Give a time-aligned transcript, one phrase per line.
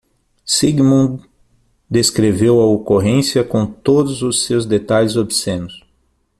[0.43, 1.27] Sigmund
[1.87, 5.83] descreveu a ocorrência com todos os seus detalhes obscenos.